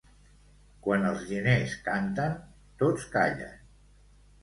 [0.87, 2.35] Quan els diners canten,
[2.83, 3.57] tots callen.